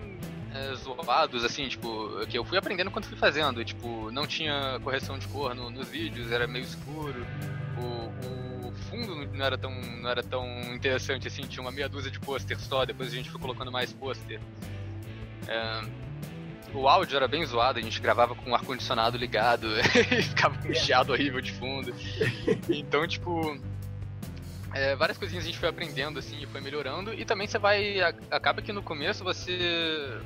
[0.54, 3.64] é, zoados, assim, tipo, que eu fui aprendendo quando fui fazendo.
[3.64, 7.26] Tipo, não tinha correção de cor no- nos vídeos, era meio escuro.
[7.78, 12.10] O, o fundo não era, tão, não era tão interessante, assim, tinha uma meia dúzia
[12.10, 14.40] de pôster só, depois a gente foi colocando mais pôster.
[15.46, 16.05] É,
[16.76, 20.68] o áudio era bem zoado, a gente gravava com o ar-condicionado ligado e ficava com
[20.68, 21.94] um chiado horrível de fundo.
[22.68, 23.58] Então, tipo,
[24.76, 27.14] é, várias coisinhas a gente foi aprendendo, assim, e foi melhorando.
[27.14, 28.00] E também você vai.
[28.30, 30.20] Acaba que no começo você.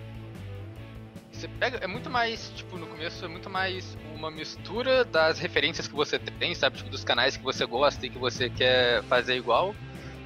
[1.30, 1.78] Você pega.
[1.78, 6.18] É muito mais, tipo, no começo é muito mais uma mistura das referências que você
[6.18, 6.78] tem, sabe?
[6.78, 9.72] Tipo, dos canais que você gosta e que você quer fazer igual.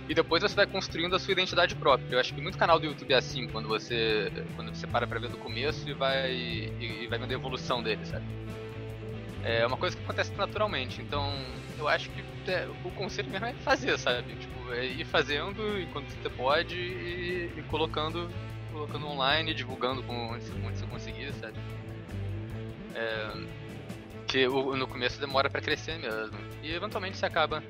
[0.09, 2.15] E depois você vai construindo a sua identidade própria.
[2.15, 4.31] Eu acho que muito canal do YouTube é assim, quando você.
[4.55, 6.31] Quando você para pra ver do começo e vai.
[6.33, 8.25] e, e vai vendo a evolução dele, sabe?
[9.43, 11.01] É uma coisa que acontece naturalmente.
[11.01, 11.31] Então,
[11.79, 14.35] eu acho que é, o conselho mesmo é fazer, sabe?
[14.37, 18.31] Tipo, é ir fazendo enquanto você pode e, e colocando,
[18.73, 21.59] colocando online, divulgando com onde você, onde você conseguir, sabe?
[22.95, 23.33] É,
[24.47, 26.37] o- no começo demora pra crescer mesmo.
[26.63, 27.63] E eventualmente você acaba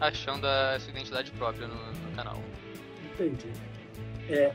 [0.00, 2.38] achando a sua identidade própria no, no canal.
[3.14, 3.48] Entendi.
[4.28, 4.52] É,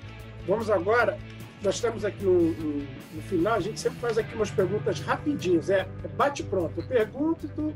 [0.47, 1.17] vamos agora.
[1.61, 5.69] Nós estamos aqui no, no- no final, a gente sempre faz aqui umas perguntas rapidinhas.
[5.69, 6.73] É, é bate pronto.
[6.79, 7.73] Eu pergunto e tu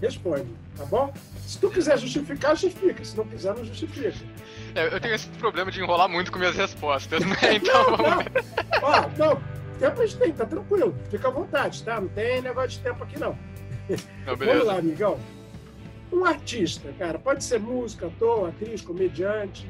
[0.00, 1.12] responde, tá bom?
[1.46, 3.02] Se tu quiser justificar, justifica.
[3.04, 4.12] Se não quiser, não justifica.
[4.74, 7.36] É, eu tenho esse problema de enrolar muito com minhas respostas, né?
[7.56, 8.82] Então Não, vamos não.
[8.82, 9.42] Ó, não,
[9.80, 10.94] tempo a gente tem, tá tranquilo.
[11.10, 12.00] Fica à vontade, tá?
[12.00, 13.36] Não tem negócio de tempo aqui, não.
[14.26, 15.18] Não, Vamos lá, amigão.
[16.12, 19.66] Um artista, cara, pode ser música, ator, atriz, comediante.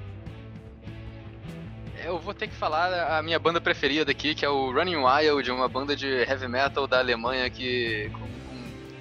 [2.04, 5.50] Eu vou ter que falar a minha banda preferida aqui, que é o Running Wild,
[5.50, 8.10] uma banda de heavy metal da Alemanha que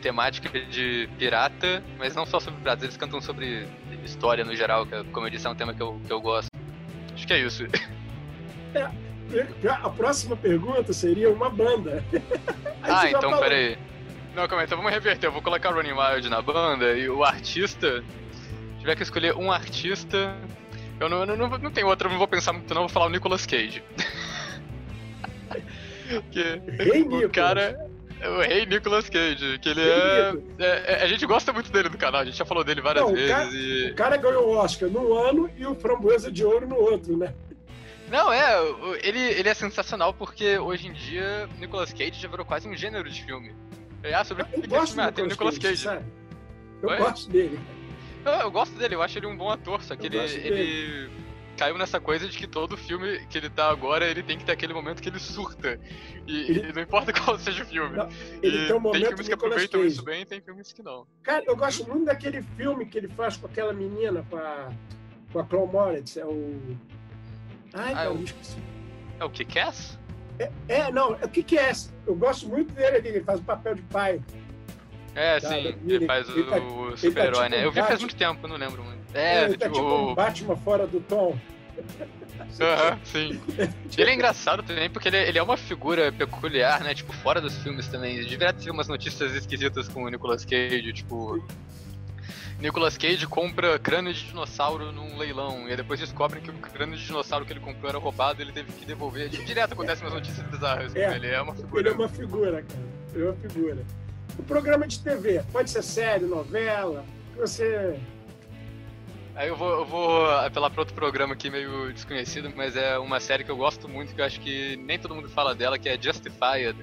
[0.01, 3.67] temática de pirata, mas não só sobre piratas, eles cantam sobre
[4.03, 6.49] história no geral, que como eu disse, é um tema que eu, que eu gosto.
[7.13, 7.65] Acho que é isso.
[9.81, 12.03] A próxima pergunta seria uma banda.
[12.81, 13.77] Ah, então peraí.
[14.33, 15.27] Não, calma aí, então vamos reverter.
[15.27, 18.01] Eu vou colocar o Running Wild na banda e o artista.
[18.01, 20.33] Se tiver que escolher um artista.
[20.99, 23.07] Eu não, não, não, não tenho outro, eu não vou pensar muito, não, vou falar
[23.07, 23.83] o Nicolas Cage.
[26.31, 26.41] que
[26.81, 27.31] Rei o Nicolas.
[27.31, 27.89] cara
[28.21, 31.89] é o rei Nicolas Cage, que ele é, é- é- A gente gosta muito dele
[31.89, 33.91] no canal, a gente já falou dele várias Não, o vezes cara- e.
[33.91, 37.33] O cara ganhou o Oscar num ano e o Framboesa de Ouro no outro, né?
[38.09, 38.57] Não, é,
[39.03, 43.09] ele, ele é sensacional porque hoje em dia Nicolas Cage já virou quase um gênero
[43.09, 43.53] de filme.
[44.03, 45.01] É, Ah, sobre o Eu que gosto filme?
[45.07, 45.99] Ah, do tem o Nicolas Nicolas Cage, Cage.
[46.01, 46.11] sabe?
[46.81, 46.97] Eu Oi?
[46.97, 47.59] gosto dele.
[48.25, 51.09] Eu, eu gosto dele, eu acho ele um bom ator, só que Eu ele, ele
[51.57, 54.53] caiu nessa coisa de que todo filme que ele tá agora, ele tem que ter
[54.53, 55.79] aquele momento que ele surta.
[56.25, 57.95] E, Ele- e não importa qual seja o filme.
[57.97, 58.07] Não,
[58.41, 59.93] Ele E tem um momento filmes que aproveitam Cage.
[59.93, 61.05] isso bem e tem filmes que não.
[61.21, 64.69] Cara, eu gosto muito daquele filme que ele faz com aquela menina, com a,
[65.33, 66.15] com a Chloe Moretz.
[66.17, 66.77] É o...
[67.73, 68.25] Ai, Ah, cara, eu-.
[69.19, 69.97] É o que Cass?
[70.69, 71.71] É, não, o que que é?
[72.07, 74.21] Eu gosto muito dele ele faz o papel de pai.
[75.13, 77.65] É, Tá, sim, ele- ele faz ele tá- o super-herói, tipo né?
[77.65, 78.99] Eu vi faz muito tempo, não lembro muito.
[79.13, 81.37] É, ele tá tipo, tipo um Batman fora do tom.
[82.61, 83.41] Aham, sim.
[83.97, 86.93] Ele é engraçado também porque ele, ele é uma figura peculiar, né?
[86.93, 88.23] Tipo, fora dos filmes também.
[88.23, 91.43] Direto ter umas notícias esquisitas com o Nicolas Cage, tipo.
[92.59, 95.69] Nicolas Cage compra crânio de dinossauro num leilão.
[95.69, 98.51] E depois descobrem que o crânio de dinossauro que ele comprou era roubado e ele
[98.51, 99.29] teve que devolver.
[99.29, 100.93] Tipo, direto acontecem umas notícias bizarras.
[100.95, 101.15] É.
[101.15, 101.89] Ele é uma Ele figura.
[101.89, 102.81] é uma figura, cara.
[103.13, 103.85] Ele é uma figura.
[104.37, 107.99] O programa de TV, pode ser série, novela, o que você...
[109.35, 113.21] Aí eu vou, eu vou apelar pra outro programa aqui meio desconhecido, mas é uma
[113.21, 115.87] série que eu gosto muito, que eu acho que nem todo mundo fala dela, que
[115.87, 116.75] é Justified.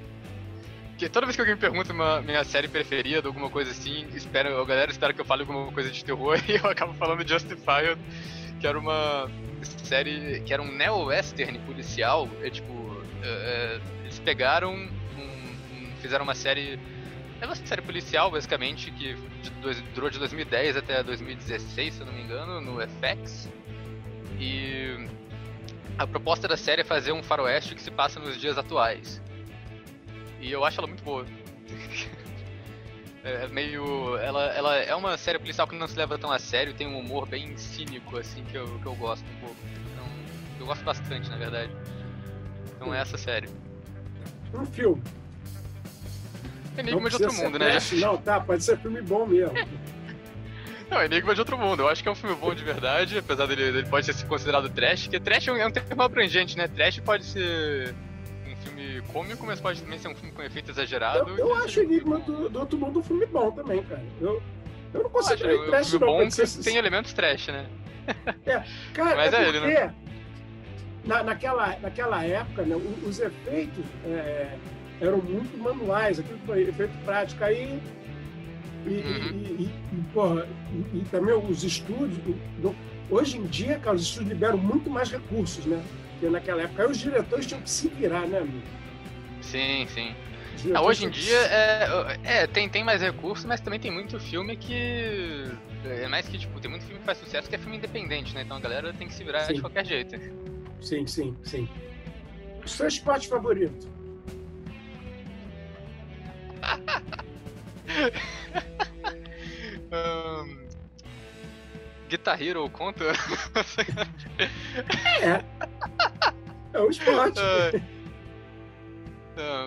[0.96, 4.64] Que toda vez que alguém pergunta uma minha série preferida, alguma coisa assim, espera, a
[4.64, 7.98] galera espera que eu fale alguma coisa de terror e eu acabo falando Justified,
[8.60, 9.30] que era uma
[9.84, 12.28] série que era um neo-western policial.
[12.42, 16.78] É tipo, é, é eles pegaram, um, um, fizeram uma série
[17.40, 19.14] é uma série policial, basicamente, que
[19.94, 23.50] durou de 2010 até 2016, se eu não me engano, no FX.
[24.40, 25.06] E
[25.98, 29.20] a proposta da série é fazer um faroeste que se passa nos dias atuais.
[30.40, 31.24] E eu acho ela muito boa.
[33.24, 34.16] é meio.
[34.18, 36.98] Ela, ela é uma série policial que não se leva tão a sério, tem um
[36.98, 39.56] humor bem cínico, assim, que eu, que eu gosto um pouco.
[39.92, 40.06] Então,
[40.60, 41.72] eu gosto bastante, na verdade.
[42.76, 43.48] Então é essa série.
[44.54, 45.02] Um filme.
[46.78, 47.78] Enigma de Outro Mundo, né?
[47.92, 49.54] Não, tá, pode ser filme bom mesmo.
[50.90, 51.82] Não, Enigma de Outro Mundo.
[51.82, 54.68] Eu acho que é um filme bom de verdade, apesar dele, dele pode ser considerado
[54.68, 56.68] trash, porque trash é um, é termo abrangente, né?
[56.68, 57.94] Trash pode ser
[58.66, 61.30] filme cômico, mas pode também ser um filme com efeito exagerado.
[61.30, 64.04] Eu, eu acho Enigma do, do, Outro Mundo um filme bom também, cara.
[64.20, 64.42] Eu,
[64.92, 66.00] eu não consigo ver trash, não.
[66.00, 66.62] Bom ser...
[66.62, 67.66] tem elementos trash, né?
[68.46, 68.62] É,
[68.94, 69.58] cara, mas é, é porque...
[69.58, 69.94] Ele, né?
[71.04, 72.76] Na, naquela, naquela época, né,
[73.06, 73.84] os efeitos...
[74.04, 74.56] É
[75.00, 77.44] eram muito manuais, aquilo foi efeito prático.
[77.44, 77.80] Aí,
[78.86, 79.56] e, uhum.
[79.58, 80.46] e, e, porra,
[80.94, 82.18] e, também os estúdios,
[83.10, 85.82] hoje em dia, cara, os estúdios liberam muito mais recursos, né?
[86.20, 86.88] Que naquela época.
[86.88, 88.62] Os diretores tinham que se virar, né, amigo?
[89.40, 90.14] Sim, sim.
[90.74, 94.56] Ah, hoje em dia é, é, tem, tem mais recursos, mas também tem muito filme
[94.56, 95.44] que.
[95.84, 98.42] É mais que, tipo, tem muito filme que faz sucesso que é filme independente, né?
[98.42, 99.54] Então a galera tem que se virar sim.
[99.54, 100.16] de qualquer jeito.
[100.80, 101.68] Sim, sim, sim.
[102.64, 103.86] O seu esporte favorito?
[109.92, 110.66] um,
[112.08, 113.04] Guitar Hero conta?
[115.22, 115.55] é.
[116.76, 117.40] É um esporte.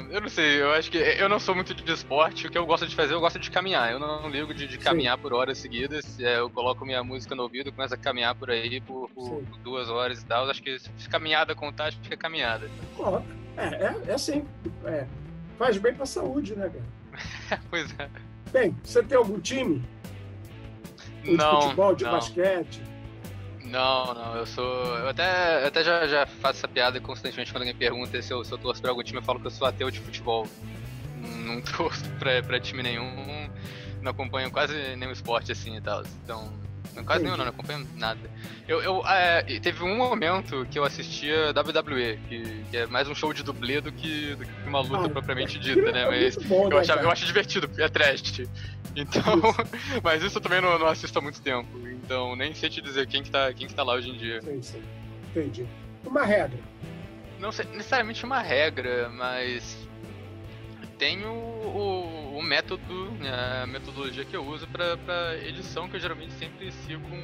[0.10, 2.48] Eu não sei, eu acho que eu não sou muito de esporte.
[2.48, 3.92] O que eu gosto de fazer, eu gosto de caminhar.
[3.92, 5.22] Eu não ligo de, de caminhar Sim.
[5.22, 6.20] por horas seguidas.
[6.20, 9.90] É, eu coloco minha música no ouvido, começo a caminhar por aí por, por, duas
[9.90, 10.46] horas e tal.
[10.46, 12.70] Eu acho que se caminhada acho que é caminhada.
[13.58, 14.46] É, é, é assim.
[14.86, 15.06] É,
[15.58, 17.62] faz bem pra saúde, né, cara?
[17.70, 18.10] pois é.
[18.52, 19.84] Bem, você tem algum time?
[21.28, 21.60] Ou não.
[21.60, 22.12] De futebol, de não.
[22.12, 22.89] basquete?
[23.70, 24.98] Não, não, eu sou.
[24.98, 28.44] Eu até, eu até já, já faço essa piada constantemente quando alguém pergunta se eu,
[28.44, 30.48] se eu torço pra algum time, eu falo que eu sou ateu de futebol.
[31.18, 33.50] Não torço pra, pra time nenhum,
[34.02, 36.04] não acompanho quase nenhum esporte assim e tal.
[36.24, 36.52] Então,
[37.06, 38.20] Quase nenhum, não, não acompanho nada.
[38.68, 43.16] Eu, eu é, teve um momento que eu assistia WWE, que, que, é mais um
[43.16, 46.06] show de dublê do que, do que uma luta ah, propriamente é dita, né?
[46.06, 48.42] Mas bom, eu, né, achava, eu acho divertido, é trash.
[48.96, 50.02] Então, isso.
[50.04, 51.68] mas isso eu também não, não, assisto há muito tempo.
[52.04, 54.42] Então, nem sei te dizer quem que tá, quem que tá lá hoje em dia.
[54.42, 54.82] Sim, sim.
[55.30, 55.68] Entendi.
[56.06, 56.60] Uma regra.
[57.40, 59.88] Não sei, necessariamente uma regra, mas
[60.98, 66.34] tenho o, o, método, né, a metodologia que eu uso para edição, que eu geralmente
[66.34, 67.24] sempre sigo um,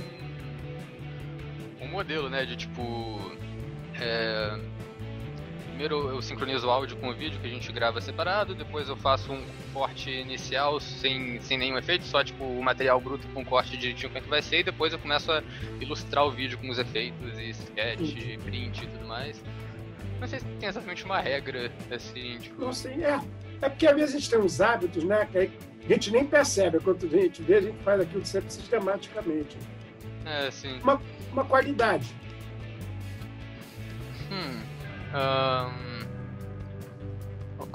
[1.83, 2.45] um modelo, né?
[2.45, 3.19] De tipo.
[3.99, 4.57] É,
[5.75, 8.95] primeiro eu sincronizo o áudio com o vídeo que a gente grava separado, depois eu
[8.95, 13.75] faço um corte inicial sem, sem nenhum efeito, só tipo o material bruto com corte
[13.75, 15.43] direitinho como é que vai ser, e depois eu começo a
[15.81, 19.43] ilustrar o vídeo com os efeitos e sketch, print e tudo mais.
[20.19, 22.61] Não sei se tem exatamente uma regra, assim, tipo.
[22.61, 23.19] Não sei, é.
[23.61, 25.27] É porque às vezes a gente tem uns hábitos, né?
[25.29, 26.79] Que a gente nem percebe.
[26.79, 29.57] Quando a gente vê, a gente faz aquilo sempre sistematicamente.
[30.25, 30.79] É, sim.
[30.81, 31.01] Uma,
[31.33, 32.07] uma qualidade.
[34.31, 34.74] Hum.
[35.15, 35.95] Um...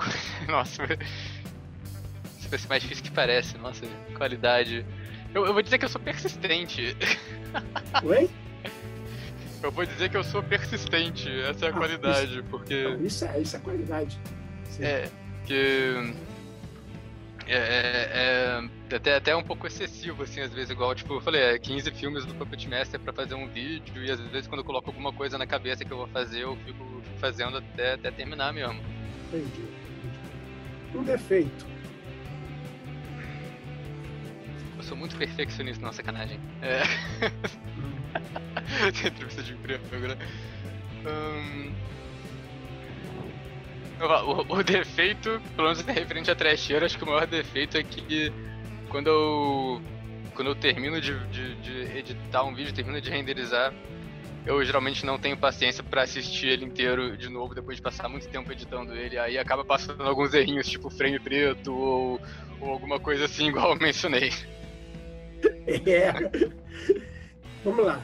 [0.49, 0.83] Nossa,
[2.39, 3.57] isso vai ser mais difícil que parece.
[3.59, 4.85] Nossa, qualidade.
[5.35, 6.97] Eu, eu vou dizer que eu sou persistente.
[8.05, 8.29] Oi?
[9.63, 12.83] Eu vou dizer que eu sou persistente, essa é a ah, qualidade, isso, porque.
[12.83, 14.19] Não, isso é, isso é qualidade.
[14.65, 14.85] Sim.
[14.85, 16.15] É, porque
[17.53, 21.43] é, é, é, até, até um pouco excessivo, assim, às vezes, igual, tipo, eu falei,
[21.43, 24.65] é 15 filmes do Puppet Master pra fazer um vídeo, e às vezes quando eu
[24.65, 28.53] coloco alguma coisa na cabeça que eu vou fazer, eu fico, fazendo até, até terminar
[28.53, 28.81] mesmo.
[29.29, 29.65] Entendi.
[30.95, 31.67] Um defeito.
[34.77, 36.39] Eu sou muito perfeccionista, não, sacanagem.
[36.63, 36.83] É.
[39.07, 40.17] Entrevista de emprego, né?
[41.05, 41.73] Hum...
[44.01, 48.33] O, o, defeito, pelo menos referente a trecheira, acho que o maior defeito é que
[48.89, 49.83] quando eu.
[50.35, 53.75] Quando eu termino de, de, de editar um vídeo, termino de renderizar,
[54.47, 58.27] eu geralmente não tenho paciência para assistir ele inteiro de novo depois de passar muito
[58.29, 59.19] tempo editando ele.
[59.19, 62.21] Aí acaba passando alguns errinhos, tipo frame preto ou,
[62.59, 64.33] ou alguma coisa assim, igual eu mencionei.
[65.87, 66.13] É.
[67.63, 68.03] Vamos lá.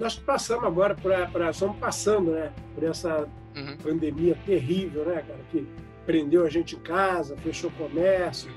[0.00, 1.50] Nós passamos agora para.
[1.50, 2.50] Estamos passando, né?
[2.74, 3.76] Por essa uhum.
[3.76, 5.40] pandemia terrível, né, cara?
[5.50, 5.66] Que
[6.04, 8.50] prendeu a gente em casa, fechou comércio,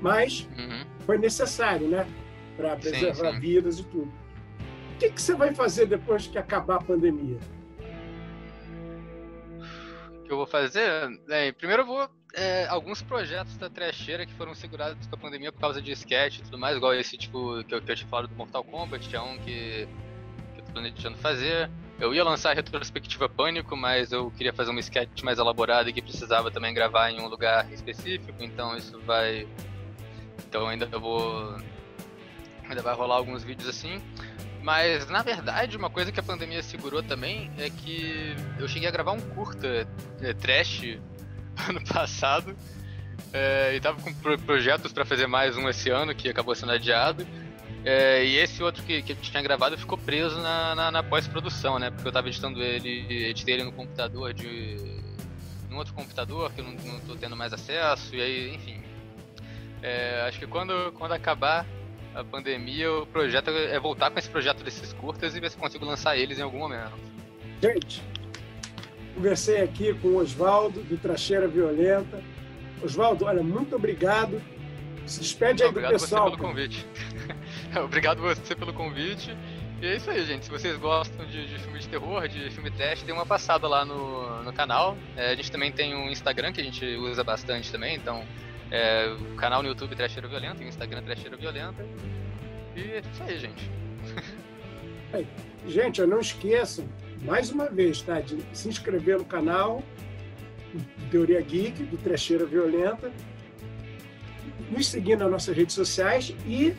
[0.00, 0.84] mas uhum.
[1.00, 2.06] foi necessário, né?
[2.56, 3.40] Para preservar sim, sim.
[3.40, 4.12] vidas e tudo.
[4.94, 7.38] O que, que você vai fazer depois que acabar a pandemia?
[10.18, 10.88] O que eu vou fazer?
[11.28, 12.08] É, primeiro eu vou.
[12.36, 16.38] É, alguns projetos da trecheira que foram segurados com a pandemia por causa de sketch
[16.38, 19.08] e tudo mais, igual esse tipo que eu, que eu te falo do Mortal Kombat,
[19.08, 19.86] que é um que,
[20.54, 21.70] que eu tô planejando fazer.
[21.98, 26.02] Eu ia lançar a retrospectiva Pânico, mas eu queria fazer uma sketch mais elaborada que
[26.02, 29.46] precisava também gravar em um lugar específico, então isso vai.
[30.48, 31.56] Então ainda vou.
[32.68, 34.02] Ainda vai rolar alguns vídeos assim.
[34.62, 38.92] Mas na verdade, uma coisa que a pandemia segurou também é que eu cheguei a
[38.92, 39.86] gravar um curta
[40.20, 40.98] é, trash
[41.68, 42.56] ano passado.
[43.32, 47.26] É, e tava com projetos para fazer mais um esse ano, que acabou sendo adiado.
[47.84, 51.78] É, e esse outro que, que eu tinha gravado ficou preso na, na, na pós-produção,
[51.78, 51.90] né?
[51.90, 54.76] Porque eu tava editando ele, editei ele no computador de.
[55.68, 58.82] num outro computador que eu não, não tô tendo mais acesso, e aí, enfim.
[59.82, 61.66] É, acho que quando, quando acabar
[62.14, 65.84] a pandemia, o projeto é voltar com esse projeto desses curtas e ver se consigo
[65.84, 66.92] lançar eles em algum momento.
[67.60, 68.02] Gente,
[69.14, 72.22] conversei aqui com o Oswaldo, do Tracheira Violenta.
[72.82, 74.40] Oswaldo, olha, muito obrigado.
[75.06, 76.28] Se despede aí do pessoal.
[76.28, 76.86] Obrigado pelo convite.
[77.84, 79.36] Obrigado você pelo convite.
[79.82, 80.46] E é isso aí, gente.
[80.46, 83.84] Se vocês gostam de, de filme de terror, de filme trash, tem uma passada lá
[83.84, 84.96] no, no canal.
[85.16, 88.24] É, a gente também tem um Instagram que a gente usa bastante também, então
[88.70, 91.84] é, o canal no YouTube Trecheira Violenta e o Instagram Trecheira Violenta.
[92.74, 93.70] E é isso aí, gente.
[95.12, 95.24] É,
[95.68, 96.88] gente, não esqueçam,
[97.22, 98.20] mais uma vez, tá?
[98.20, 99.82] De se inscrever no canal
[101.10, 103.12] Teoria Geek, do Trecheira Violenta,
[104.74, 106.74] nos seguir nas nossas redes sociais e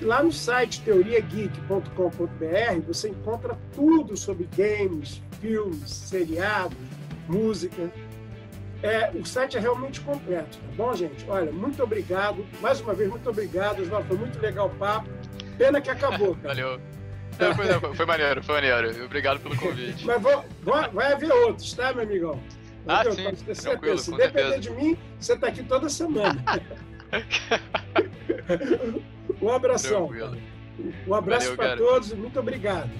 [0.00, 6.78] Lá no site teoriageek.com.br você encontra tudo sobre games, filmes, seriados,
[7.28, 7.90] música.
[8.80, 11.28] É, o site é realmente completo, tá bom, gente?
[11.28, 12.46] Olha, muito obrigado.
[12.60, 14.06] Mais uma vez, muito obrigado, Oswaldo.
[14.06, 15.08] Foi muito legal o papo.
[15.56, 16.54] Pena que acabou, cara.
[16.54, 16.80] Valeu.
[17.32, 19.04] Foi, foi, maneiro, foi maneiro.
[19.04, 20.06] Obrigado pelo convite.
[20.06, 22.40] Mas vou, vou, vai haver outros, tá, meu amigão?
[22.86, 24.60] Ah, sim, tranquilo, Se depender certeza.
[24.60, 26.42] de mim, você está aqui toda semana.
[29.40, 30.10] Um abração.
[31.06, 32.90] Um abraço para todos e muito obrigado.